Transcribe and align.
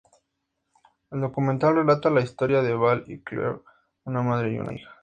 El 1.11 1.21
documental 1.21 1.75
relata 1.75 2.09
la 2.09 2.21
historia 2.21 2.63
de 2.63 2.73
Val 2.73 3.03
y 3.05 3.19
Clare: 3.21 3.59
una 4.05 4.23
madre 4.23 4.51
y 4.53 4.57
una 4.57 4.73
hija. 4.73 4.89